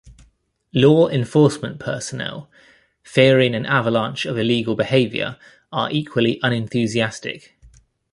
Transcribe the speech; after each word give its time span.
Law 0.73 1.09
enforcement 1.09 1.79
personnel, 1.79 2.49
fearing 3.03 3.53
an 3.53 3.67
avalanche 3.67 4.25
of 4.25 4.35
illegal 4.35 4.73
behavior 4.75 5.37
are 5.71 5.91
equally 5.91 6.39
unenthusiastic. 6.41 7.53